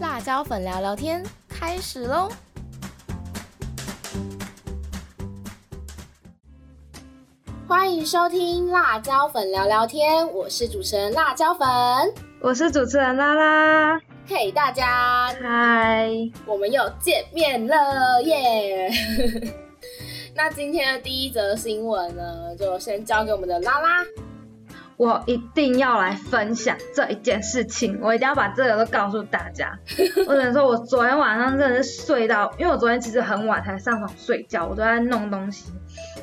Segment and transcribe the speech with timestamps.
[0.00, 2.28] 辣椒粉聊聊天开始喽！
[7.66, 11.66] 欢迎收听辣椒粉聊聊天，我是主持人辣椒粉，
[12.40, 14.00] 我是主持人拉拉。
[14.26, 16.08] 嘿，大家，嗨，
[16.46, 18.88] 我们又见面了耶！
[20.32, 24.04] 那今天的第一则新闻呢，就先交给我们的拉拉。
[24.98, 29.78] 我一定要来分享这一件事情，我一定要把这个都告诉大家。
[30.26, 35.72] 我只能说，我昨天晚上真的是睡到，因为我昨天其实很晚才上床睡觉，我都在弄东西。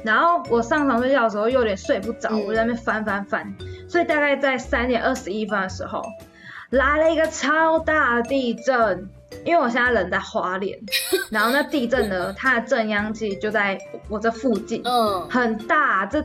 [0.03, 3.55] 然后我上床睡觉的时候又有点睡不着，我在那边翻翻翻，
[3.87, 6.03] 所以大概在三点二十一分的时候，
[6.71, 9.09] 来了一个超大的地震。
[9.43, 10.77] 因为我现在人在花莲，
[11.29, 16.21] 然后那地震呢，它的震央其实就在我这附近，嗯，很大，这。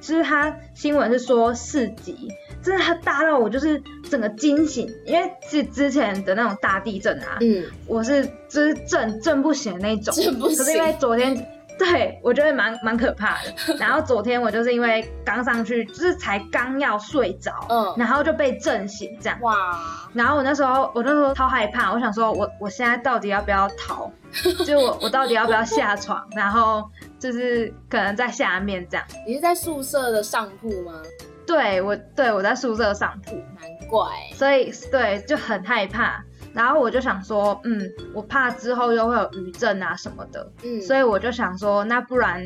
[0.00, 2.28] 就是他新闻是说四级，
[2.62, 10.58] 真的大到我就是整个惊醒，因为是之前的那种大地震啊，嗯，我是就是震震不醒的那种， 震不醒。
[10.58, 11.34] 可是因为昨天，
[11.80, 13.74] 对我觉得蛮蛮可怕的。
[13.80, 19.38] 然后昨天我就是因为刚上去，就是才刚要睡着，嗯，然后就被震醒这样。
[19.40, 19.80] 哇！
[20.12, 24.10] 然后我那时候我那时候超害怕，我想说我我现在到底要不要逃？
[24.64, 26.26] 就我我到底要不要下床？
[26.36, 26.88] 然后。
[27.20, 31.02] 就是可能在下面这样，你是在宿舍的上铺吗？
[31.46, 37.80] 对，我对我在宿舍上铺，难怪，所以对就很害怕，然后我就想说，嗯，
[38.14, 42.44] 我怕之后又会有余震啊什么的，嗯，所以我就想说，那不然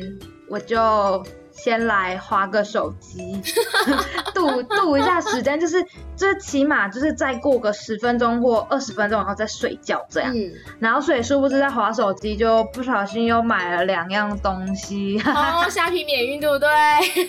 [0.49, 1.23] 我就。
[1.57, 3.41] 先来划个手机，
[4.35, 5.81] 度度一下时间，就是
[6.13, 10.33] 就是起码就是再过个十分钟或二十分钟，然后再睡觉这样。
[10.35, 15.17] 嗯，然后所以殊不知在划手机，就不小心又买了两样东西。
[15.25, 16.69] 哦，虾皮免运对不对？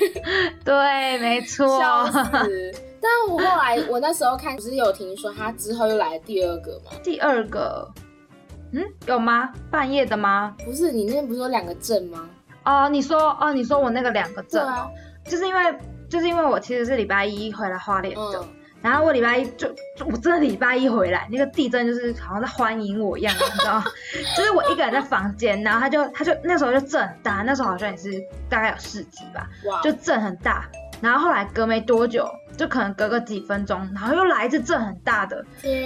[0.65, 1.79] 对，没错。
[1.79, 2.73] 笑死！
[3.01, 6.91] 但我后来我那时候看，不是有听说他之后又来了第二个吗？
[7.03, 7.89] 第二个，
[8.73, 9.51] 嗯，有吗？
[9.71, 10.57] 半夜的吗？
[10.65, 12.29] 不是，你那边不是有两个镇吗？
[12.65, 14.91] 哦，你说哦，你说我那个两个证哦，
[15.25, 18.45] 就是因为就是因为我其实是礼拜一回来花莲的，
[18.83, 19.69] 然后我礼拜一就
[20.05, 23.81] 我真的礼拜一回来，那个地震就是好像在欢迎我一样，你知道
[24.37, 28.11] 就是我一个人在房间，然后他就他就那时候就震很大，那时候好像也是
[28.49, 29.49] 大概有四级吧，
[29.83, 30.69] 就震很大，
[31.01, 32.29] 然后后来隔没多久。
[32.57, 35.45] 就可能隔个几分钟，然后又来一次震很大的，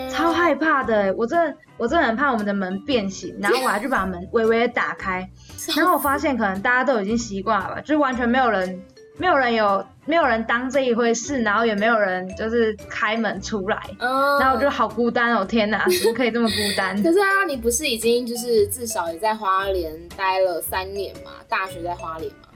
[0.08, 1.12] 超害怕的。
[1.14, 5.28] 我真的，我真的很怕我们的门变形，然后我还去把门微微的打开，
[5.76, 8.80] 然后我发现可能大家都已经习惯了吧，就完全没有人，
[9.18, 16.94] 没有人有，没有人当这一回事，然后也没有人就是开门出来，然后我就好孤单哦，天哪，怎么可以这么孤单？
[17.02, 22.49] 可是啊，你不是已经就是至少也在花莲待了三年嘛，大学在花莲嘛。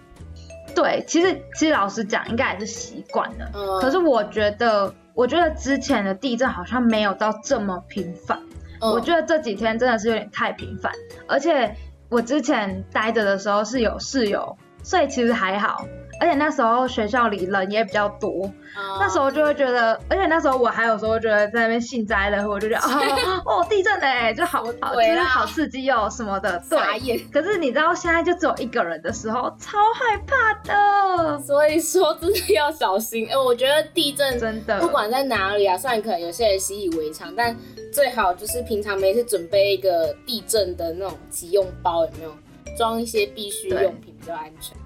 [0.75, 3.51] 对，其实其实老实讲，应该也是习惯了。
[3.55, 3.81] 嗯。
[3.81, 8.41] 可是我觉得，我觉得之前的地震好像没有到这么频繁。
[8.81, 8.91] 嗯。
[8.91, 10.93] 我觉得这几天真的是有点太频繁，
[11.27, 11.75] 而且
[12.09, 15.87] 我之前待着的时候是有室友，所以其实还好。
[16.21, 18.51] 而且那时候学校里人也比较多，
[18.99, 26.63] 那时候就会觉得，而且那时候我还有时候觉得在那边幸灾乐祸，我就觉得 哦哦地震嘞，就好好就是好刺激哦什么的。
[26.71, 27.19] 对。
[27.33, 31.39] 可是你知道现在就只有一个人的时候，超害怕的。
[31.41, 33.29] 所以说真的要小心。
[33.29, 37.57] 哎，我觉得地震真的不管在哪里啊，虽然可能有些人习以为常，但
[37.93, 42.35] 最好就是平常没事准备一个地震的那种急用包，有没有？
[42.77, 44.77] 装一些必需用品比较安全。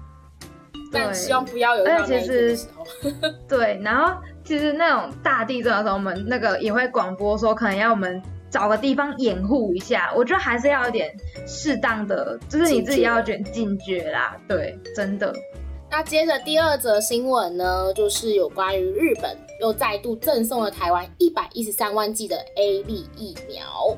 [0.91, 2.85] 但希望不要有那天的时候。
[3.47, 10.11] 对，然后其实那种大地震的时候，我们那个也会广播说，可能要我们找个地方掩护一下。
[10.15, 11.11] 我觉得还是要有点
[11.47, 14.35] 适当的，就是你自己要有点警觉啦。
[14.47, 15.33] 对，真的。
[15.91, 23.97] 那接着第二则新闻呢，就是有关于日本又再度赠送了台湾一百一十三万剂的 A B 疫苗。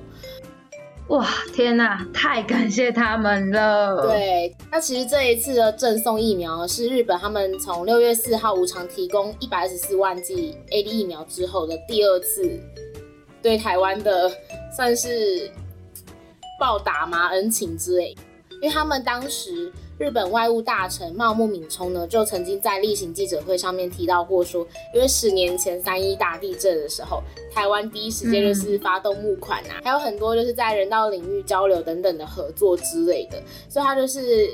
[1.12, 4.08] 哇天呐，太感谢他们了！
[4.08, 12.58] 对，那其实这一次的赠送疫苗是日本他们从六月四号无偿提供一百二十四万剂 A D 疫苗之后的第二次
[13.42, 14.32] 对台湾的
[14.74, 15.52] 算是
[16.58, 17.28] 报答吗？
[17.28, 18.16] 恩情之类，
[18.62, 19.72] 因为他们当时。
[20.02, 27.22] 日本外务大臣茂木敏充呢，就曾经在例行记者会上面提到过，说因为十年前三一大地震的时候，
[27.54, 33.40] 台湾第一时间就是发动募款啊，还有很多就是在人道领域交流等等的合作之类的，
[33.70, 34.50] 所以他就是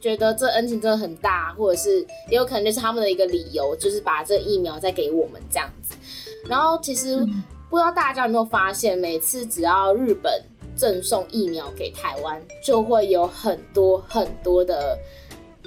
[0.00, 2.00] 觉得这恩情真的很大，或者是
[2.30, 5.94] 也有可能就是他们的一个理由，就是把这疫苗再给我们这样子。
[6.46, 7.18] 然后其实
[7.68, 10.42] 不知道大家有没有发现，每次只要日本。
[10.80, 14.98] 赠送疫苗给台湾，就会有很多很多的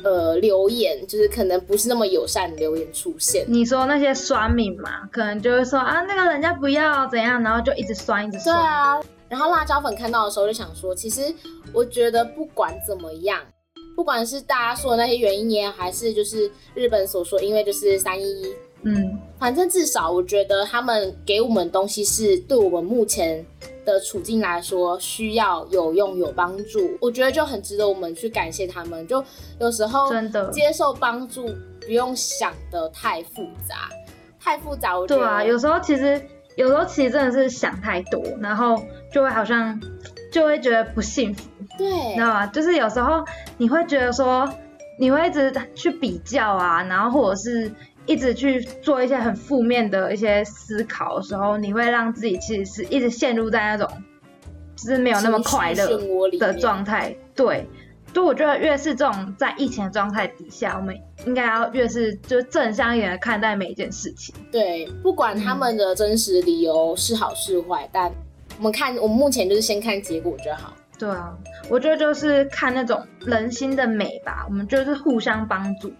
[0.03, 3.45] 呃留言，就是可能不是那么友善的留言出现。
[3.47, 8.57] 你说那些酸民嘛，可能就会说啊，那个人家不要怎样，然后就一直酸，一直酸。
[8.57, 8.99] 对啊，
[9.29, 11.21] 然后辣椒粉看到的时候就想说，其实
[11.71, 13.39] 我觉得不管怎么样，
[13.95, 18.51] 不管是大家说的那些原因也，还是就是日本所说，因为就是三一一。
[18.85, 23.45] 嗯，反正至少我觉得他们给我们东西是对我们目前
[23.85, 29.07] 的处境来说需要有用有帮助，我觉得就很值得我们去感谢他们。
[29.07, 29.23] 就
[29.59, 31.49] 有时候真的接受帮助
[31.79, 33.89] 不用想的太复杂，
[34.37, 34.99] 太复杂。
[34.99, 36.21] 我觉得对啊，有时候其实
[36.57, 38.77] 有时候其实真的是想太多，然后
[39.13, 39.79] 就会好像
[40.29, 41.49] 就会觉得不幸福。
[41.77, 42.47] 对，知道吗？
[42.47, 43.23] 就是有时候
[43.57, 44.47] 你会觉得说
[44.99, 47.71] 你会一直去比较啊，然后或者是。
[48.05, 53.87] 一直去做一些很负面的一些思考的时候，你会让自己其实是一直陷入在那种
[54.75, 55.97] 就是没有那么快乐
[56.37, 57.15] 的状态。
[57.33, 57.65] 对，
[58.11, 60.93] 就我觉得越是这种在疫情的状态底下，我们
[61.25, 64.35] 应该要越是就是正向一点的看待每一件事情。
[64.51, 68.11] 对，不管他们的真实理由是好是坏，但
[68.57, 70.73] 我们看我们目前就是先看结果就好。
[70.99, 71.33] 对啊，
[71.69, 75.91] 我觉得就是看那种人心的美吧，我们就是互相帮助。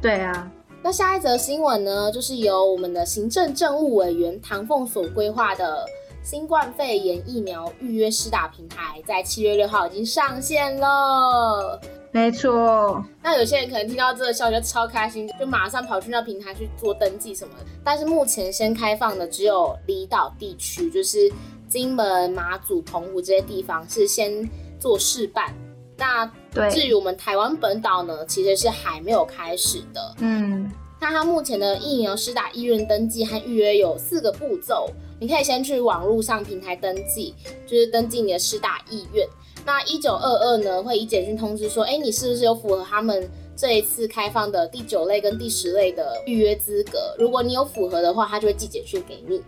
[0.00, 0.50] 对啊。
[0.84, 5.86] 那下一则新闻呢，就是由我们的行政政务委员唐凤所规划的
[6.24, 11.80] 新冠肺炎疫苗预约施打平台，在七月六号已经上线了。
[12.10, 17.64] 没错，那有些人可能听到这个消息就超开心，就马上跑去那平台去做登记什么的。
[17.84, 21.32] 但是目前先开放的只有离岛地区，就是
[21.68, 24.46] 金门、马祖、澎湖这些地方是先
[24.80, 25.54] 做试办。
[25.96, 26.24] 那
[26.70, 30.14] 至于我们台湾本岛呢，其实是还没有开始的。
[30.18, 34.88] 嗯，那它目前的疫苗施打意愿登记和预约有四个步骤，
[35.20, 37.34] 你可以先去网络上平台登记，
[37.66, 39.26] 就是登记你的施打意愿。
[39.64, 47.14] 那一九二二呢，会以简讯通知说，哎，你是不是有符合他们这一次开放的第九类跟第十类的预约资格？
[47.16, 49.40] 如果你有符合的话，他就会寄简讯给你。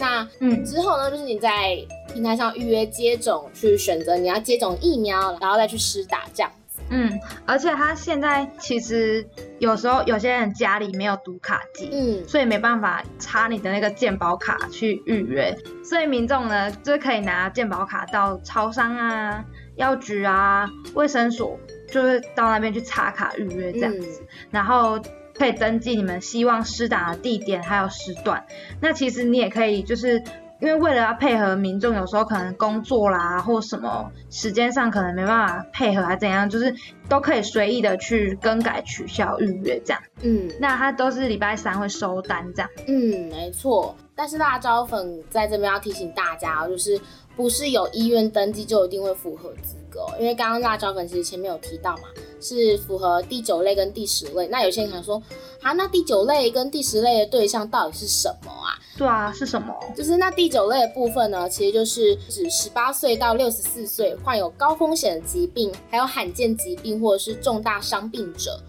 [0.00, 1.78] 那嗯之后呢，就是你在
[2.12, 6.80] 平台上预约接种，去选择你要接种疫苗，然后再去施打这样子。
[6.90, 9.26] 嗯，而且他现在其实
[9.58, 19.44] 有时候有些人家里没有读卡机，嗯，所以没办法插你的那个健保卡去预约，所以民众呢就可以拿健保卡到超商啊、
[19.76, 21.58] 药局啊、卫生所，
[21.90, 25.00] 就是到那边去插卡预约这样子，然后。
[25.34, 28.44] 可以登记你们希望施打的地点还有时段。
[28.82, 30.22] 那其实你也可以，就是
[30.62, 36.72] 因为为了要配合民众，有时候可能工作啦或什么时间上可能没办法配合，还怎样，就是
[37.08, 40.00] 都可以随意的去更改、取消预约这样。
[40.22, 42.70] 嗯，那他都是礼拜三会收单这样。
[42.86, 43.92] 嗯，没错。
[44.14, 47.00] 但是辣椒粉在这边要提醒大家，就是
[47.36, 52.04] 不是有医院登记就一定会符合资格，因为刚刚辣椒粉其实前面有提到嘛。
[52.44, 55.22] 是符合第九类跟第十类，那有些人可能说，
[55.60, 58.74] 啊，那第九类跟第十类的对象到底是什么啊？
[58.98, 59.72] 对啊，是什么？
[59.96, 68.60] 就是那第九类的部分呢，其实就是指十八岁到六十四岁患有高风险疾病、还有罕见疾病或者是重大伤病者，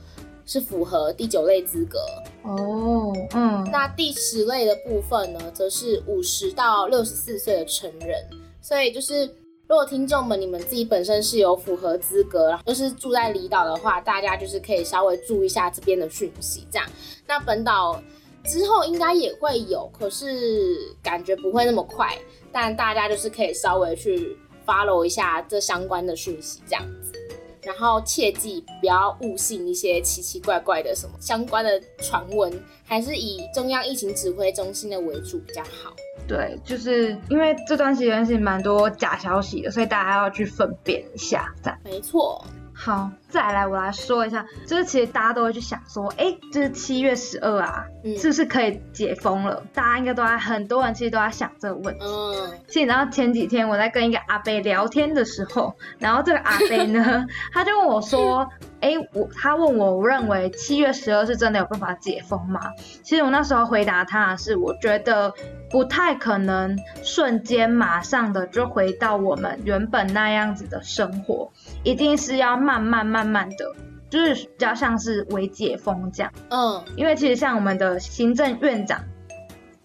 [0.46, 2.00] 是符合第九类资格。
[2.44, 3.68] 哦，嗯。
[3.72, 8.24] 那第十类的部分呢，则是五十到六十四岁的成人，
[8.64, 9.30] 所以就是。
[9.66, 16.68] 如果听众们你们自己本身是有符合资格，就是住在离岛的话，大家就是可以稍微注意一下这边的讯息。
[16.70, 16.88] 这样，
[17.26, 18.00] 那本岛
[18.44, 22.16] 之后应该也会有，可是感觉不会那么快。
[22.52, 27.14] 但大家就是可以稍微去 follow 一下这相关的讯息，这样子。
[27.62, 35.96] 然后切记不要误信一些奇奇怪怪的什么相关的传闻，还是以中央疫情指挥中心的为主比较好。
[36.28, 41.80] 对，就是因为这段时间是蛮多假消息的，所以大家要去分辨一下，这样。
[41.84, 42.44] 没错。
[42.76, 47.86] 好，再来我来说一下，就是其实大家都会去想说，哎，就是七月十二啊，
[48.18, 49.64] 是不是可以解封了？
[49.74, 52.06] 大家应该都在，很多人其实都在想这个问题。
[52.06, 52.60] 嗯。
[52.68, 58.50] 其实，然后前几天我在跟一个阿贝聊天的时候，然后这个阿贝呢， 他就问我说。
[58.84, 62.70] 哎，我他问我，我认为七月十二是真的有办法解封吗？
[63.02, 65.34] 其实我那时候回答他的是，我觉得
[65.70, 71.50] 不太可能瞬间马上的就回到我们原本那样子的生活，
[71.84, 73.76] 一定是要慢慢慢慢的，
[74.10, 76.32] 就是比较像是微解封这样。
[76.50, 79.04] 嗯，因为其实像我们的行政院长，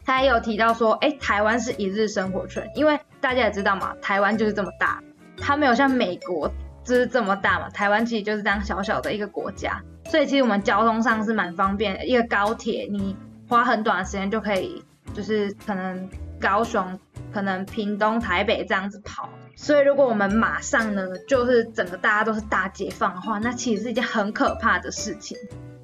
[0.05, 5.03] 他也有提到说，哎，台湾是一日生活圈，因为大家也知道嘛，台湾就是这么大，
[5.37, 6.51] 它没有像美国。
[6.85, 12.07] 就是这么大嘛，台湾其实就是这样小小的一个国家，所以其实我们交通上是蛮方便的。
[12.07, 13.15] 一个高铁，你
[13.47, 16.09] 花很短的时间就可以，就是可能
[16.41, 16.99] 高雄、
[17.31, 19.29] 可能屏东、台北这样子跑，
[19.61, 25.37] 所以如果我们马上呢，就是整个大家都是大解放的话，那其实是一件很可怕的事情，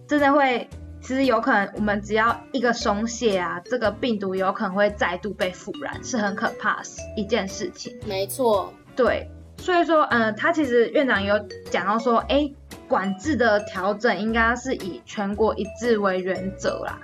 [0.07, 0.69] 真的会，
[1.01, 6.83] 其实有可能我们只要一个松懈啊，这个病毒有可能会再度被复燃，是很可怕的
[7.17, 7.93] 一件事情。
[8.07, 9.29] 没错，对，
[9.59, 11.37] 所以说，嗯，他其实院长有
[11.69, 12.49] 讲到说，哎，
[12.87, 17.01] 管制的调整应该是以全国一致为原则啦。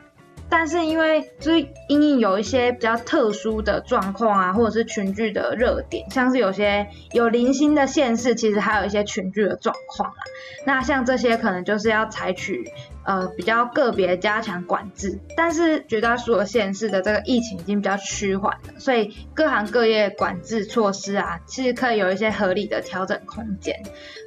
[0.50, 10.19] 但是因为就是因应有一些比较特殊的状况啊，或者是群聚的热点，像是有些有零星的县市，其实还有一些群聚的状况啊。
[10.66, 12.71] 那像这些可能就是要采取。
[13.10, 23.74] 呃，比较个别加强管制，但是绝大多数的县市的这个疫情已经比较趋缓了，所以各行各业管制措施啊，其实可以有一些合理的调整空间。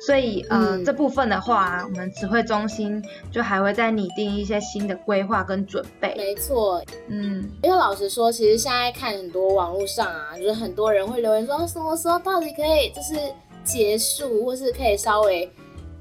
[0.05, 6.13] 所以呃，这部分的话，我们指挥中心就还会再拟定一些新的规划跟准备。
[6.17, 13.15] 没错，嗯，因为老实说，其实现在看很多网络上啊，就是很多人会留言说，什么时候到底可以就是
[13.63, 15.49] 结束，或是可以稍微。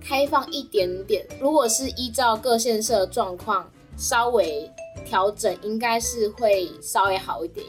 [0.05, 4.71] 开放一点点，如果是依照各县市的状况稍微
[5.05, 7.67] 调整，应该是会稍微好一点。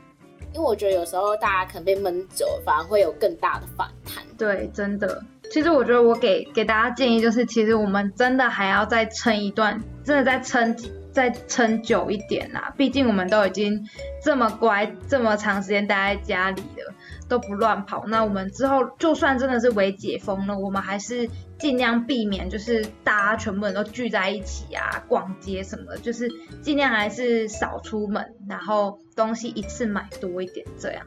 [0.54, 4.24] 因为我觉得有时候大家可能被闷久了，反而会有更大的反弹。
[4.38, 5.22] 对，真的。
[5.52, 10.76] 其实我觉得我给给大家建议就是，其实我们真的还要再撑一段，真的再撑
[11.12, 12.74] 再撑久一点啦。
[12.78, 13.84] 毕竟我们都已经
[14.24, 16.94] 这么乖，这么长时间待在家里了。
[17.34, 26.30] 都不乱跑，那我们之后就算真的是微解封了，我们还是尽量避免，就是大家全部人都聚在一起啊，逛街什么，就是
[26.62, 31.04] 尽量还是少出门，然后东西一次买多一点这样。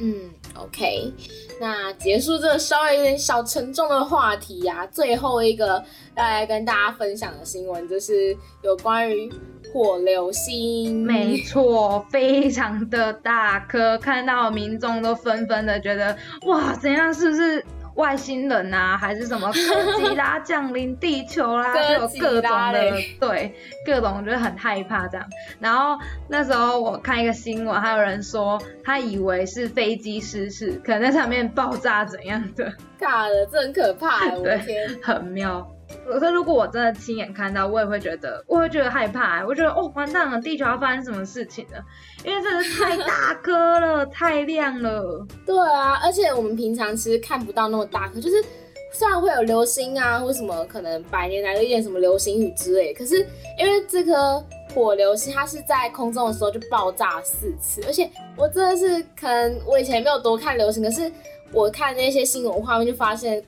[0.00, 1.12] 嗯，OK，
[1.60, 5.84] 那结束这个稍微有点小沉重的话题呀，最后一个
[6.16, 9.32] 要来跟大家分享的新闻就是有关于。
[9.74, 16.16] 火流星，没错，非常的大颗， 看到民众都纷纷的觉得，
[16.46, 17.64] 哇，怎样，是不是
[17.96, 23.52] 外星人啊，还是什么哥吉拉降临地球啦， 就有各种的，对，
[23.84, 25.26] 各种，我觉得很害怕这样。
[25.58, 35.68] 然后那时候我看一个新闻，还有人说他以为是飞机失事，可能在上面爆炸怎样的，尬了，这很可怕，我的 天，很妙。
[36.06, 39.44] 可是，如果我真的亲眼看到，我也会觉得，我会觉得害怕。
[39.44, 41.82] 我觉得，哦，完蛋了，地球要发生什么事情了？
[42.24, 45.26] 因为真的太大颗了，太亮了。
[45.46, 48.44] 对啊，而且我们平常其实看不到那么大颗，就是
[48.92, 53.26] 虽然会有流星啊，或什么可能百年来的一点什么流星雨之类，可是
[53.58, 61.10] 因为这颗火流星它是在空中的时候就爆炸四次，而且我真的是可能我以前没有多看流星，可是
[61.52, 63.42] 我看那些新闻画面就发现。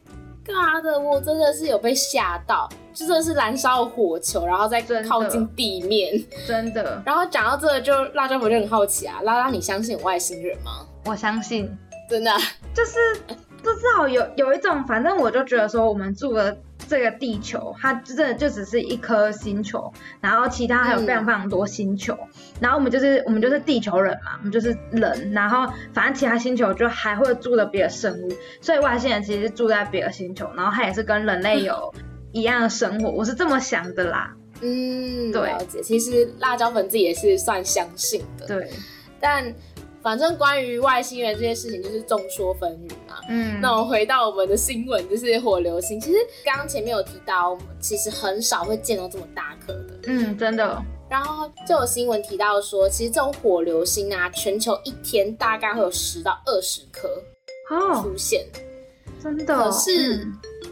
[0.46, 6.12] 嘎的，我真的是有被吓到，就真的是燃烧火球，然后再靠近地面，
[6.46, 7.02] 真的。
[7.04, 10.86] 然后讲到这个，就辣椒粉就很好奇啊，拉拉，你相信外星人吗？
[11.04, 11.70] 我相信，
[12.08, 12.30] 真的，
[12.72, 12.98] 就是
[13.62, 16.56] 不知道有有一种，反正我就觉得说，我们住的
[16.88, 22.16] 这个地球，它真的就只是一颗星球，然后其他还有非常非常多星球，
[22.60, 31.92] 然后我们就是我们就是地球人嘛，我们就是人，然后反正其他星球就还会住的别的生物，所以外星人其实是住在别的星球，然后他也是跟人类有
[32.32, 34.34] 一样的生活，我是这么想的啦。
[34.60, 35.82] 嗯，对，了解。
[35.82, 38.70] 其实辣椒粉自己也是算相信的，对，
[39.20, 39.54] 但。
[40.06, 43.18] 反正关于外星人这件事情就是众说纷纭嘛。
[43.28, 46.00] 嗯，那我回到我们的新闻，就是火流星。
[46.00, 49.98] 其实刚刚前面有提到，我们其实很少会见到这么大颗的。
[50.06, 50.80] 嗯，真的。
[51.10, 57.10] 然后就有新闻提到说，其实这种火流星啊，全球一天大概会有十到二十颗
[58.00, 58.46] 出现。
[59.20, 59.56] 真的。
[59.56, 60.25] 可是，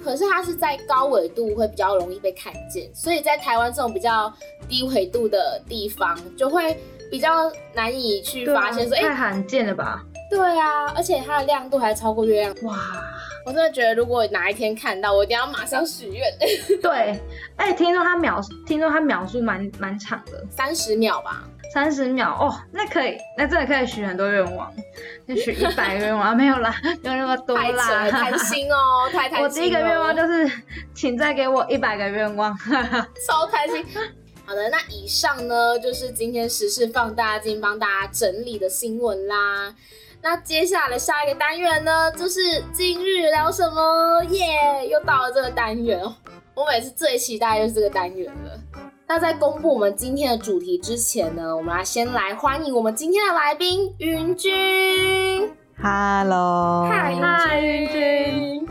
[0.04, 4.32] 可是它是在高纬度会比较容易被看见，所以在台湾这种比较
[4.68, 6.78] 低纬度的地方就会。
[7.10, 10.02] 比较难以去发现，说太罕见了吧？
[10.30, 12.54] 对啊，而且它的亮度还超过月亮。
[12.62, 12.76] 哇，
[13.46, 16.22] 我真的觉得，如果哪一天看到，我一定要马上许愿。
[16.82, 17.20] 对，
[17.56, 21.44] 哎，听说它秒，听说它秒数蛮蛮长的，三十秒吧？
[21.72, 24.72] 三十秒哦，那可以，那真的可以许很多愿望，
[25.26, 29.42] 就许一百个愿望 没有啦，没有那么多啦，贪心哦， 太贪心。
[29.42, 30.50] 我第一个愿望就是，
[30.94, 32.56] 请再给我一百个愿望，
[33.26, 33.84] 超开心。
[34.46, 39.74] 好的，那以上呢就是今天时事放大镜帮大家整理的新闻啦。
[40.20, 46.14] 那接下来下一个单元呢，就是今日聊什么耶，又到了这个单元哦。
[46.54, 48.60] 我每次最期待就是这个单元了。
[49.06, 55.50] 那在公布我们今天的主题之前呢，我们来先来欢迎我们今天的来宾云君。
[55.82, 58.68] Hello，嗨，云君。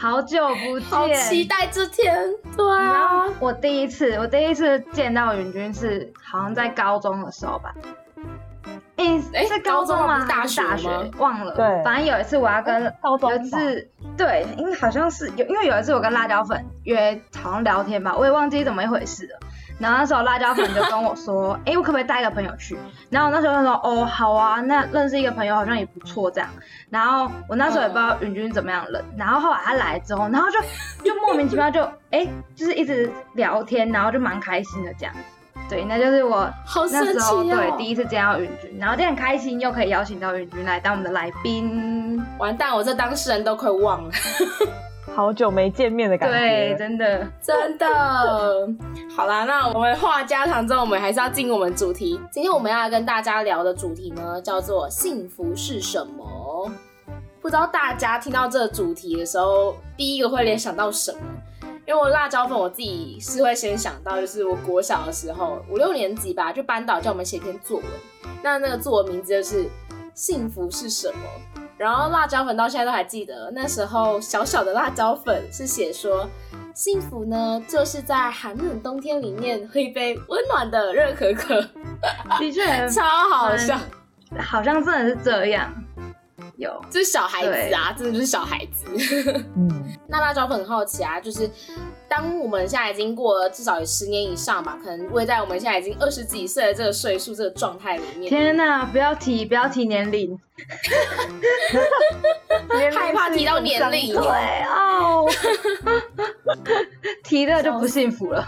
[0.00, 2.16] 好久不见，好期待这天。
[2.56, 7.74] 对啊，我第一次，我第一次见到允君是好像在高中的时候吧。
[8.94, 10.24] 诶，是高中吗？
[10.28, 11.04] 大学吗？
[11.18, 11.52] 忘了。
[11.54, 19.40] 对，反正有一次我要跟高中有一次，对，因为好像是有，因为有一次我跟辣椒粉约好像聊天吧，我也忘记怎么一回事了。
[19.78, 22.76] 然后那时候辣椒粉就跟我说，哎，我可不可以带一个朋友去？
[23.10, 26.50] 然后那时候他说，哦，好啊，那认识一个朋友好像也不错这样。
[26.90, 29.02] 然后我那时候也不知道允君怎么样了。
[29.16, 30.58] 然后后来他来之后，然后就
[31.04, 35.14] 就莫名其妙就，哎，就是一直聊天，然后就蛮开心的这样。
[35.68, 36.50] 对，那就是我
[36.90, 42.24] 那时候对第一次见到允君，然后就很开心，又可以邀请到允君来当我们的来宾。
[42.38, 44.10] 完蛋，我这当事人都快忘了，
[45.18, 46.38] 好久没见面的感觉。
[46.38, 47.88] 对，真的真的。
[49.16, 52.20] 好啦，那我们话家常之后，我们还是要进我们主题。
[52.30, 56.70] 今天我们要跟大家聊的主题呢，叫做幸福是什么？
[57.42, 61.18] 不知道大家听到这个主题的时候，第一个会联想到什么？
[61.84, 67.86] 因为我辣椒粉，我自己是会先想到，就是我国小的时候五六年级吧，就班导叫我们写篇作文，
[68.40, 69.64] 那那个作文名字就是
[70.14, 71.18] 《幸福是什么》。
[71.78, 76.28] 然后辣椒粉到现在都还记得，那时候小小的辣椒粉是写说，
[76.74, 81.60] 幸福呢就是在寒冷冬天里面喝一杯温暖的热可可，
[82.38, 83.78] 的确 超好笑，
[84.38, 85.72] 好像真的是这样。
[86.56, 88.86] 有，就是小孩子啊，真的就是小孩子。
[89.56, 89.70] 嗯，
[90.08, 91.48] 那辣椒粉很好奇啊，就是
[92.08, 98.28] 当我们现在已经过了至少有十年以上吧，可能会在我们现在已经二十几岁的这个岁数、这个状态里面。
[98.28, 100.38] 天哪，不要提，不要提年龄，
[102.92, 104.14] 害怕提到年龄。
[104.16, 104.22] 对
[104.66, 105.26] 哦，
[107.24, 108.42] 提了就不幸福了。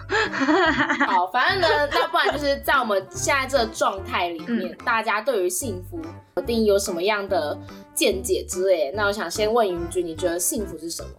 [1.06, 6.00] 好，反正呢，那不然就是在我们现在这个状态里面，大家对于幸福
[6.42, 7.58] 定义有什么样的？
[7.92, 11.10] 见解之类，那我想先问云君，你觉得幸福是什么？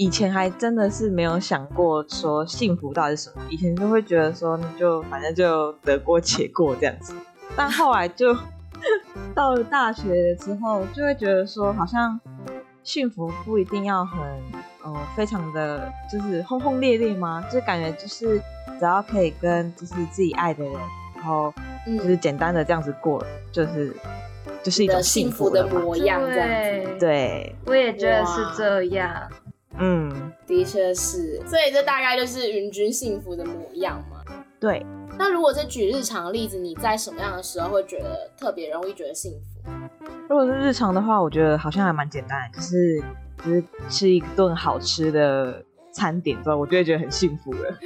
[0.00, 7.12] 以前还真的是没有想过说幸福到底是什么，以前就会觉得说，你就反正就得过且过这样子。
[7.54, 8.34] 但后来就
[9.36, 12.18] 到了大学之后，就会觉得说，好像
[12.82, 14.18] 幸福不一定要很
[14.84, 17.44] 呃非常的就是轰轰烈烈吗？
[17.52, 18.38] 就感觉就是
[18.78, 20.72] 只要可以跟就是自己爱的人，
[21.14, 21.52] 然后
[21.84, 23.94] 就是简单的这样子过，就是。
[24.62, 26.46] 就是一种幸福的模样，这样
[26.84, 26.98] 子。
[27.00, 29.10] 对，我也觉得是这样。
[29.78, 31.40] 嗯，的确是。
[31.46, 34.22] 所以这大概就是云君幸福的模样嘛。
[34.58, 34.84] 对。
[35.18, 39.70] 那如果是举日常的例子，你在什么样的时候会觉得特别容易觉得幸福？
[40.28, 43.02] 如果是日常的话，我觉得好像还蛮简单，就是
[43.44, 47.78] 就是吃一顿好吃的餐点之后，我就会觉得很幸福了。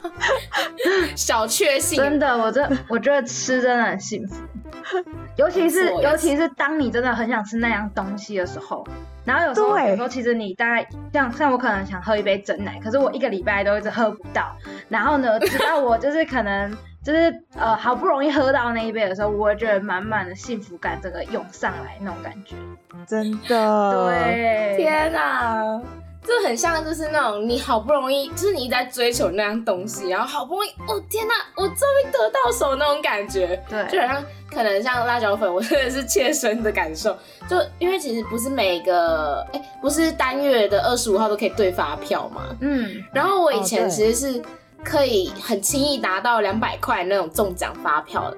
[1.16, 1.96] 小确幸。
[1.98, 4.42] 真的，我这我觉得吃真的很幸福。
[5.36, 8.86] 尤其是尤其是当你真的很想吃那样东西的时候，
[9.24, 14.54] 然后有时候有时候其实你大概像像我可能想喝一杯整奶，可是我一个礼拜都一直喝不到。
[14.88, 22.54] 然后呢， 直到我就是可能 就是呃好不容易喝到那一杯的时候，我觉得满满的幸福感整个涌上来那种感觉。
[23.06, 25.80] 真的，对，天哪！
[26.30, 37.16] 这很像，就是那种你好不容易，就是你一直在追求那样东西，然后好不容易，哦天哪，我终于得到手那种感觉，对，就好像可能像辣椒粉，我真的是切身的感受，
[37.48, 44.42] 就因为其实不是每个，哎，不是单月的二十五号都可以兑发票嘛，嗯，然后我以前其实是
[44.84, 48.36] 可以很轻易达到两百块那种中奖发票的，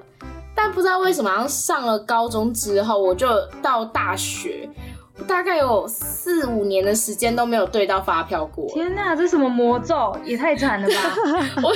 [0.55, 3.27] 但不知道为什么，上了高中之后，我就
[3.61, 4.67] 到大学。
[5.27, 8.67] 大概有四五年的时间都没有兑到发票过。
[8.69, 10.17] 天哪，这什么魔咒？
[10.23, 10.95] 也太惨了吧！
[11.63, 11.73] 我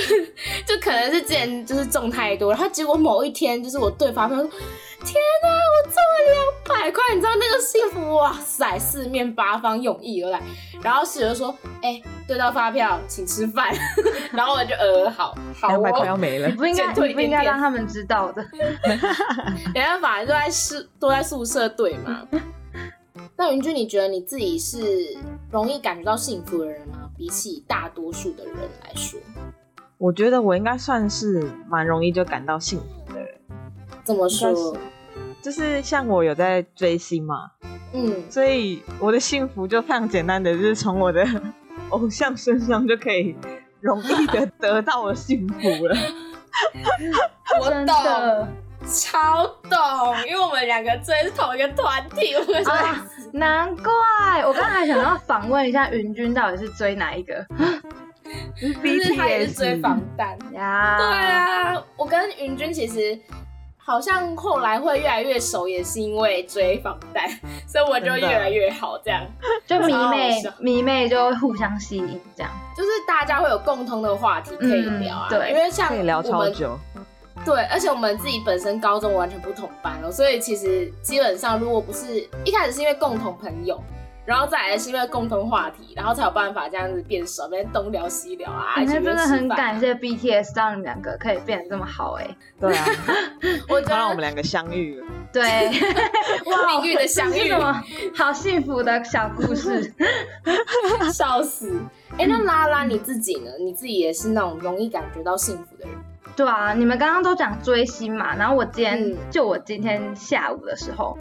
[0.66, 7.02] 就可能是之前就是中太多，然后结果某一天就是我兑发票，天哪，我中了两百块！
[7.14, 10.40] 你知道那个幸福哇塞，四面八方涌溢而来。
[10.82, 13.72] 然后室友说：“哎，兑到发票，请吃饭。
[14.32, 18.44] ”然后我就呃，好好，两百块要没了，你不应该，不应该让他们知道的。
[19.72, 22.22] 没办法，都在宿都在宿舍对嘛。
[23.40, 25.16] 那云君，你觉得你自己是
[25.52, 27.08] 容易感觉到幸福的人吗？
[27.16, 29.20] 比起大多数的人来说，
[29.96, 33.40] 我觉得我应该算是蛮容易就感到幸福的人。
[34.02, 34.76] 怎么说？
[35.40, 37.52] 就是像我有在追星嘛，
[37.92, 41.24] 嗯，所以我的幸福就非常简单的，就是从我的
[41.90, 43.36] 偶像身上就可以
[43.80, 45.96] 容易的 得到了幸福了。
[47.62, 48.48] 我懂。
[48.86, 53.92] 超懂，因为我们两个追是同一个团体，我啊， 难怪
[54.46, 57.44] 我刚才想要访问一下云君到底是追哪一个，
[58.60, 60.96] 其实他也是追防弹 呀。
[60.98, 63.18] 对啊，我跟云君其实
[63.76, 67.28] 好像后来会越来越熟，也是因为追防弹，
[67.68, 69.22] 所以我就越来越好，这样
[69.66, 75.26] 就迷妹迷妹就会互相吸引，这样就是大家会有共通的话题可以聊啊。
[75.28, 76.78] 对，因为像可以聊超久。
[77.44, 83.82] 对，而且我们自己本身高中完全不同班哦，所以其实基本上如果不是一开始是因为共同朋友。
[84.26, 88.74] 然后再来是因为共同话题，然后才有办法这样子变熟，边东聊西聊啊。
[88.76, 92.28] 那真的很感谢 BTS 让你们两个可以变得这么好哎。
[92.60, 92.84] 对啊，
[93.70, 95.06] 我觉得让我们两个相遇了。
[95.32, 97.50] 对，命运的相遇，
[98.14, 99.90] 好幸福的小故事，
[101.10, 101.80] 笑死。
[102.18, 103.50] 哎，那拉拉你自己呢？
[103.58, 105.94] 你自己也是那种容易感觉到幸福的人？
[106.38, 111.18] 对啊，你们刚刚都讲追星嘛，然后我今天就我今天下午的时候。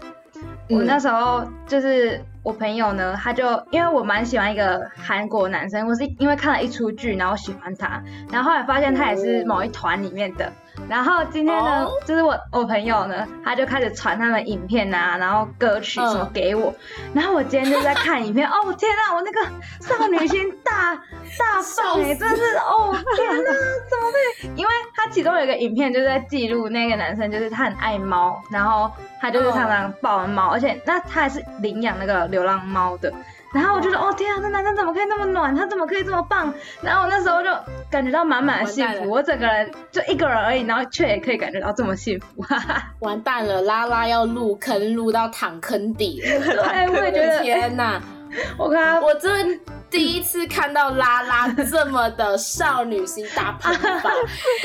[0.70, 10.54] 我那时候就是我朋友呢，他就因为我蛮喜欢一个韩国男生，我是因为看了一出剧，然后喜欢他，然后后来发现他也是某一团里面的。
[10.90, 16.74] 然后今天呢，就是我我朋友呢，他就开始传他们影片啊，然后歌曲什么给我。
[17.14, 19.42] 然后我今天就在看影片， 哦天啊，我那个
[19.82, 20.96] 少女心大
[21.38, 23.54] 大放哎，真是哦天啊，
[23.90, 24.50] 怎么会？
[24.56, 33.12] 因为他其中有一个影片就是在记录那个男生，就是他很爱猫，然后他就是常常抱猫，而且那他还是领养那个流浪猫的。
[33.54, 35.56] 然后我就说，哦天啊，这男生怎么可以那么暖？
[35.56, 36.54] 他怎么可以这么棒？
[36.82, 37.50] 然后我那时候就
[37.90, 39.10] 感觉到满满的幸福。
[39.10, 42.42] 我整个人就一个人而已，然后却也可以感觉到这么幸福。
[42.44, 46.40] 哈 哈完蛋了，拉拉要入坑，入到躺坑底 了。
[46.46, 47.42] 对，我也觉得。
[47.42, 48.02] 天哪！
[48.58, 49.60] 我看我真
[49.90, 54.12] 第一次看到拉拉 这么的少女心大喷发，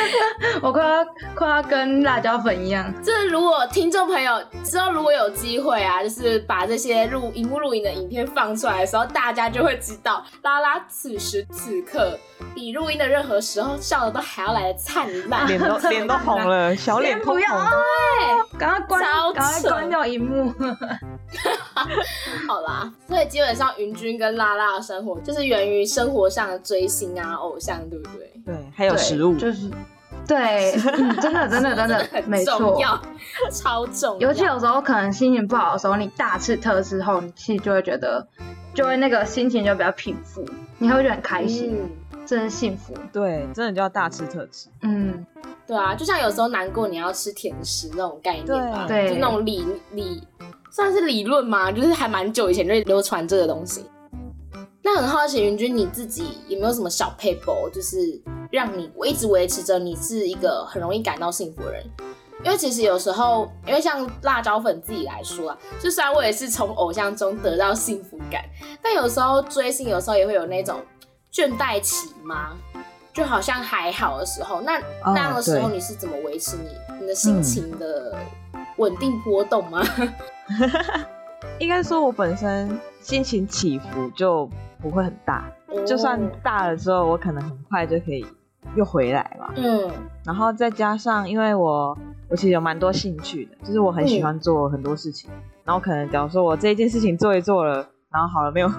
[0.63, 2.93] 我快要快要跟辣椒粉一样。
[3.03, 12.19] 这如果听众朋友之后如果有机会啊，就是把这些录荧幕录影的影片放出来的时候，大家就会知道拉拉此时此刻
[12.55, 17.49] 比录音的任何时候笑的都还要来的灿烂，脸都脸都红了，小脸不要。
[17.61, 19.01] 对，赶快关，
[19.35, 20.53] 赶快关掉荧幕。
[22.49, 28.33] 好啦，所以基本上云君跟拉拉的生活就是源于生活上的追星啊、偶像，对不对？
[28.45, 29.71] 对，还有食物，就是
[30.27, 30.73] 对，
[31.21, 32.53] 真的 真的真的没错，
[33.51, 34.29] 超重要。
[34.29, 38.27] 尤其有时候可能心情不好的时候，你大吃特吃后，你其实就会觉得，
[38.75, 40.45] 就会那个心情就比较平复，
[40.79, 41.77] 你会觉得很开心，
[42.25, 42.95] 真的幸福。
[43.13, 44.69] 对，真的就要大吃特吃。
[44.83, 45.25] 嗯，
[45.67, 50.23] 对啊，就像有时候难过你要吃甜食那种概念吧，对，就那种理理。
[50.73, 51.71] 算是理论吗？
[51.71, 53.85] 就是还蛮久以前就流传这个东西。
[54.83, 61.85] 那很好奇，云君你自己有没有什么小配博，就是让你我一直维持着你是一个很容易感到幸福的人？
[62.43, 68.43] 因为其实有时候，因为像辣椒粉自己来说啊，就虽然我也是从偶像中得到幸福感，
[68.83, 70.81] 但有时候追星有时候也会有那种
[71.31, 72.57] 倦怠期吗？
[73.13, 78.17] 就好像还好的时候，那那样的时候你是怎么维持你你的心情的
[78.79, 79.87] 稳定波动吗？
[81.59, 84.49] 应该说，我本身心情起伏就
[84.81, 85.45] 不会很大，
[85.87, 88.25] 就算大了之后，我可能很快就可以
[88.77, 89.53] 又回来嘛。
[89.57, 89.91] 嗯，
[90.25, 91.97] 然后再加上，因为我
[92.29, 95.31] 我其实有蛮多兴趣的，就是我很喜欢做很多事情，
[95.65, 98.71] 然后可能假如说我这一件事情做一做了，然后好了没有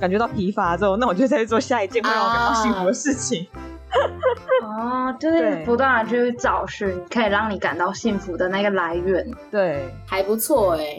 [0.00, 3.46] 感觉到疲乏之后，那我就再去做下一件会让我感到幸福的事情。
[4.64, 10.96] 哦，就是不断的去找寻可以让你感到幸福的那个来源，对，还不错哎。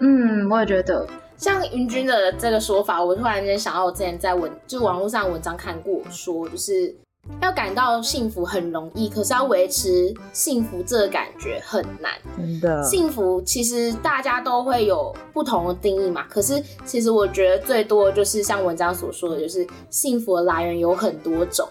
[0.00, 1.06] 嗯，我也觉得，
[1.36, 6.94] 像云君的这个说法，我突然间想到，我之前在文，就是网络上文章看过，说就是
[7.40, 12.12] 要感到幸福很容易，可是要维持幸福这个感觉很难。
[12.36, 16.24] 真的，幸福其实大家都会有不同的定义嘛。
[16.28, 21.68] 可是其实我觉得最多就是像文章所说的，就是幸福的来源有很多种。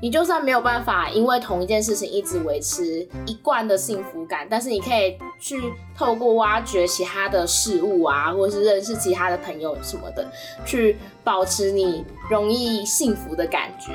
[0.00, 5.60] 你就算没有办法，因为同一件事情一直维持一贯的幸福感，但是你可以去
[5.94, 10.26] 透过挖掘其他的事物啊，或者是认识其他的朋友什么的，
[10.64, 13.92] 去保持你容易幸福的感觉。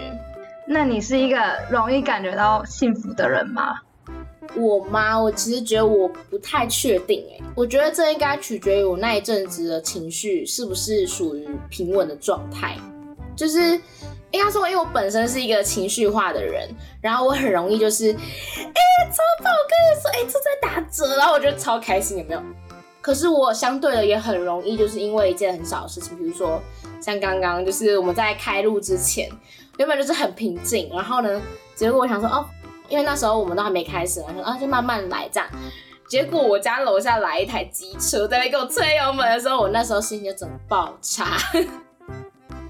[0.68, 1.38] 那你是一个
[1.72, 3.74] 容易感觉到幸福的人吗？
[4.56, 5.20] 我吗？
[5.20, 12.78] 我其实觉得我不太确定哎，我觉得这应该取决于我那一阵子的情绪是不是属于平稳的状态，
[13.36, 13.82] 就是。
[14.36, 16.70] 应该说，因为我本身是一个情绪化的人，
[17.02, 19.54] 然后我很容易就是，哎，超棒！
[19.54, 22.42] 我跟你说，哎，这在打折，然后我觉得超开心，有没有？
[23.02, 26.62] 可是我相对的也很容易，就是因为一件很小的事情，比如说
[27.00, 29.30] 像刚刚，就是我们在开录之前，
[29.78, 31.42] 原本就是很平静，然后呢，
[31.76, 32.46] 结果我想说，哦，
[32.90, 35.48] 因为那时候我们都还没开始，说啊，就慢慢来这样。
[36.08, 41.38] 结果我家楼下来一台机车在那给我吹油门的时候，我那时候心情就整个爆差。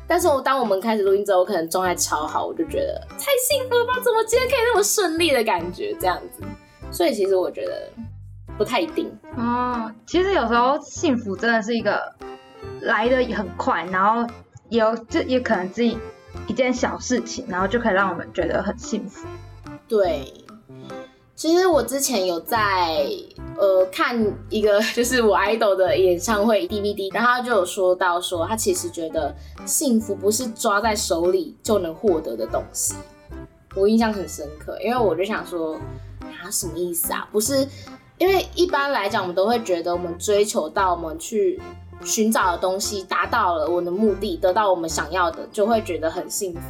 [0.07, 3.93] 但是我当我们开始录音之后，我可能状态超好，我就觉得太幸福了吧？
[4.03, 5.95] 怎么今天可以那么顺利的感觉？
[5.99, 6.43] 这样子，
[6.91, 7.89] 所以其实我觉得
[8.57, 9.91] 不太一定哦。
[10.05, 12.13] 其实有时候幸福真的是一个
[12.81, 14.31] 来的很快，然后
[14.69, 15.97] 有这也可能自己
[16.47, 19.27] 一件小事情，然后就可以让我们觉得很幸福。
[19.87, 20.31] 对，
[21.35, 23.05] 其实我之前有在
[23.57, 24.17] 呃看
[24.49, 32.95] 一个 就是我 idol 的演唱会 DVD，然后他就有说到说他其实觉得幸福不是抓在手里就能获得的东西，
[33.75, 35.75] 我印象很深刻，因为我就想说
[36.21, 37.27] 啊什么意思啊？
[37.33, 37.67] 不是
[38.17, 41.61] 因为一般来讲我们都会觉得我们追求到我们去
[42.05, 46.61] 寻找的东西达到了我的目的，得到我们想要的，就会觉得很幸福。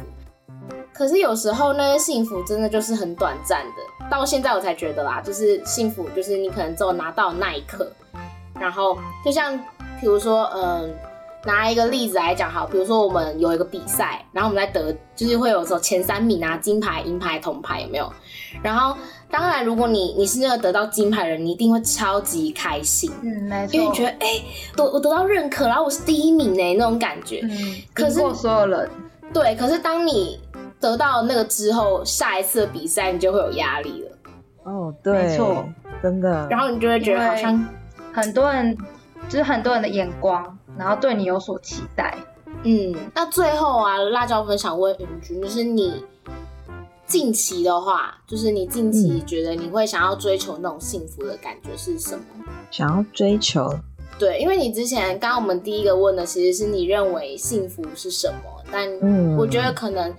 [0.96, 7.90] 可是有时候那些幸福真的就是很短暂的，到现在我才觉得啦，就是幸福就是你可能只有拿到那一刻，
[8.58, 9.58] 然后就像
[10.00, 10.94] 比如说，嗯，
[11.44, 18.10] 拿一个例子来讲好，比如说我们有一个比赛，然后我们在得就是会有时候前三名拿金牌、银牌、铜牌有没有？
[18.62, 18.96] 然后
[19.30, 24.42] 当然如果你你是那个得到金牌的人，你一定会超级开心，嗯，没错，因为你觉得哎，
[24.74, 28.90] 得我得到认可，然后我是第一名呢那种感觉，嗯，可是所有人，
[29.32, 30.40] 对，可是当你
[30.80, 34.10] 得到那个之后，下一次的比赛你就会有压力了。
[34.64, 35.64] 哦，对，没错，
[36.02, 36.46] 真的。
[36.50, 37.64] 然后你就会觉得好像
[38.12, 38.76] 很多人，
[39.28, 42.16] 就是很多人的眼光，然后对你有所期待。
[42.64, 46.04] 嗯，那最后啊，辣椒粉想问云君，就是你
[47.06, 52.24] 近期的话，就是你近期觉得你会想要追求那种幸福的感觉是什么？
[52.72, 53.72] 想要追求？
[54.18, 58.90] 对，因为你之前刚刚我们第一个问的其实是你认为幸福是什么，但
[59.36, 60.12] 我觉得可能。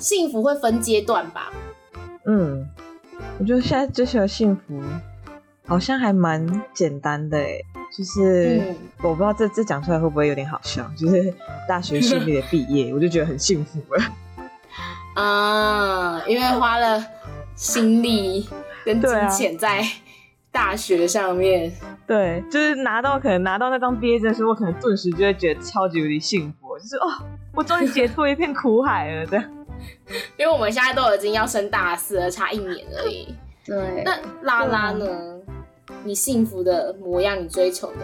[0.00, 1.52] 幸福会分阶段吧。
[2.24, 2.66] 嗯，
[3.38, 4.82] 我觉得现在追求幸福
[5.66, 7.60] 好像还蛮简单的哎，
[7.96, 8.60] 就是
[9.02, 11.32] 我不知道这这讲出来会不会有点好笑，就是
[11.68, 14.02] 大学顺利的毕业，我就觉得很幸福了。
[15.22, 17.04] 啊，因为花了
[17.54, 18.48] 心力
[18.84, 19.84] 跟金钱在
[20.50, 21.72] 大学上面。
[22.06, 29.44] 对，就是拿到可能拿到那张毕业证书，我可能顿时就会觉得超级无敌幸福，就是哦，我终于解脱一片苦海了，这样。
[30.36, 33.34] 因为我们现在都已经要升大四了，差一年而已。
[33.64, 35.06] 对，那拉拉呢？
[36.04, 37.98] 你幸福的模样，你追求的？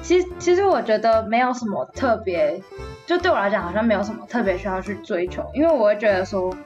[0.00, 2.60] 其实，其实我觉得没有什么特别，
[3.04, 5.44] 就对我来讲，好像没有什么特别需要去追求。
[5.52, 6.56] 因为我会觉得说，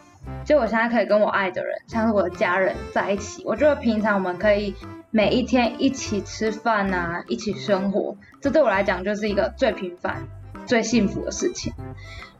[0.45, 3.43] 就我现在可以跟我爱的人，像是我的家人在一起。
[3.45, 4.75] 我觉得平常我们可以
[5.11, 10.29] 每一天一起吃饭啊，一起生活，这对我来讲就是一个最平凡、
[10.67, 11.73] 最幸福的事情。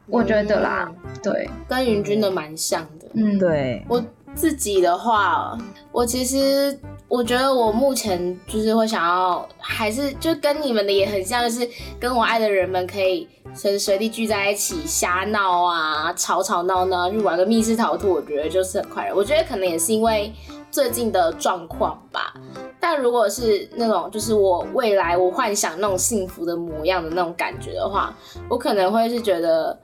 [0.09, 0.93] 我觉得啦，
[1.23, 3.09] 对，跟云君的蛮像的。
[3.15, 4.03] 嗯，对我
[4.35, 5.57] 自己的话，
[5.91, 19.17] 我其实我觉得我目前就是会想要，还是就跟你们的也很像，就是跟我爱的人们可以随时随地聚在一起瞎闹啊，吵吵闹闹，去玩个密室逃脱，我觉得就是很快乐。
[19.17, 20.33] 我觉得可能也是因为
[20.71, 22.35] 最近的状况吧。
[22.79, 28.15] 但如果是那种就是我未来我幻想那种幸福的模样的那种感觉的话，
[28.49, 29.77] 我可能会是觉得。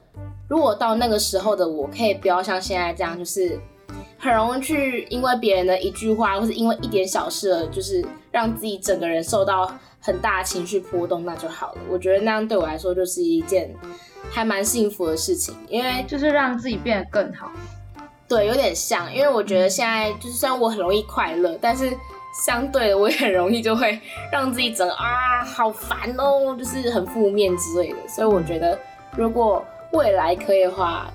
[0.53, 3.59] 如果到那个时候的我，可以不要像现在这样，就是
[4.19, 11.81] 很容易去因为别人的一句话，或是因为一点小事，而就是让自己整个人受到很大情绪波动，那就好了。
[11.91, 13.75] 我觉得那样对我来说就是一件
[14.31, 17.51] 还蛮幸福的事情，因为就是让自己变得更好。
[18.29, 21.91] 对，有点像，因为我觉得现在就是虽然我很容易快乐，但是
[22.45, 23.99] 相对的我也很容易就会
[24.31, 27.97] 让自己整个啊好烦哦，就是很负面之类的。
[28.07, 28.79] 所以我觉得
[29.17, 31.11] 如果未来可以的话，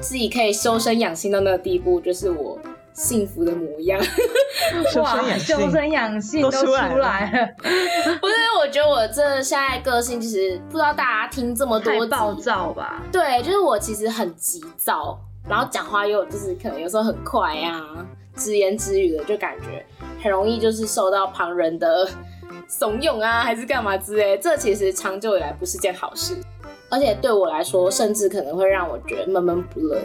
[0.00, 2.58] 自己可以修身养性到那个地步，就是我
[2.92, 4.00] 幸福的模样。
[4.96, 7.48] 哇，修身养性都出来了。
[8.20, 13.02] 不是，我觉得我这现在个性，其实不知道大家听这么多暴躁吧？
[13.10, 18.06] 对，就是我其实很急躁，然后讲话又就是可能有时候很快啊，
[18.36, 19.84] 直言直语的，就感觉
[20.22, 22.08] 很容易就是受到旁人的
[22.68, 24.38] 怂恿啊，还是干嘛之类。
[24.38, 26.36] 这其实长久以来不是件好事。
[26.92, 29.98] 而且对我来说，甚至可能会让我觉得闷闷不乐。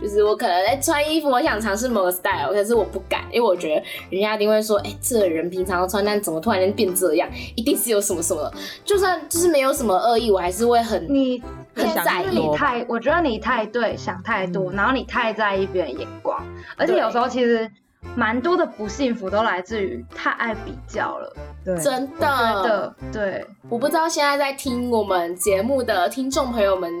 [0.00, 7.28] 就是我可能在穿衣服，我想尝试某个 style，可是我不敢，因为我觉得人家一定会说：“哎，这人平常穿，但怎么突然间变这样？
[7.54, 8.50] 一定是有什么什么。”
[8.84, 11.42] 就算就是没有什么恶意，我还是会很你
[11.74, 12.38] 很在意。
[12.38, 16.42] 你太，我觉得你太对，想太多，然后你太在意别人眼光，
[16.76, 17.70] 而且有时候其实。
[18.16, 26.92] 蛮多的不幸福都来自于太爱比较了，对，真的，对，我不知道现在在听我们节目的听众朋友们，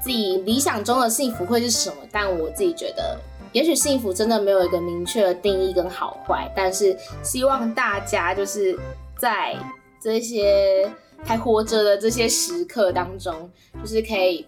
[0.00, 1.96] 自己理想中的幸福会是什么？
[2.12, 3.18] 但我自己觉得，
[3.52, 8.78] 也许幸福真的没有一个明确的定义跟好坏，但是希望大家就是
[9.18, 9.56] 在
[10.00, 10.88] 这些
[11.24, 14.46] 还活着的这些时刻当中，就是可以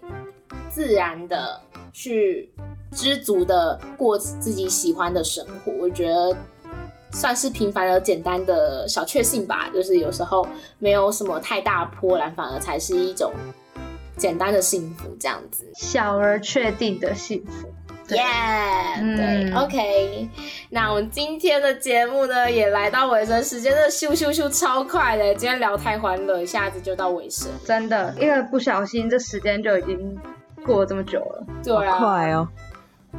[0.69, 1.59] 自然的
[1.91, 2.53] 去。
[2.95, 6.35] 知足的过自己喜欢的生活，我觉得
[7.11, 9.69] 算是平凡而简单的小确幸吧。
[9.73, 10.47] 就是有时候
[10.79, 13.31] 没有什么太大波澜，反而才是一种
[14.17, 17.67] 简单的幸福，这样子小而确定的幸福。
[18.09, 18.21] 耶，
[19.17, 20.29] 对，OK。
[20.69, 30.15] 那我们今天的节目呢，也来到尾声，时间的咻咻咻超快的，今天聊太欢乐，一下子就到尾声，真的，一个不小心，这时间就已经
[30.63, 32.47] 过了这么久了，对啊，快哦，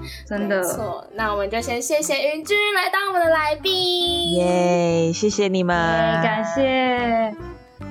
[0.26, 0.62] 真的。
[0.62, 5.74] 错，那我们就先谢谢云君来当我们的来宾，耶，谢谢你们，
[6.22, 7.34] 感谢。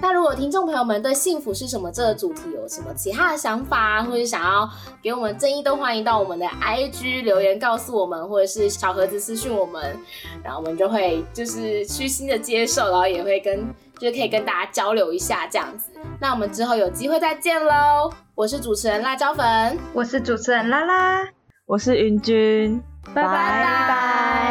[0.02, 4.70] 那如果听众朋友们对幸福是什么这个主题有什么其他的想法，或者想要
[5.02, 9.98] 给我们建议，都欢迎到我们的 IG 留言告诉我们，或者是小盒子私讯我们，
[10.44, 13.66] 然后我们就会就是虚心的接受，然后也会跟
[13.98, 15.90] 就是可以跟大家交流一下这样子。
[16.20, 18.12] 那我们之后有机会再见喽！
[18.36, 21.26] 我是主持人辣椒粉，我是主持人拉拉，
[21.66, 22.82] 我是云君。
[23.14, 24.46] 拜拜。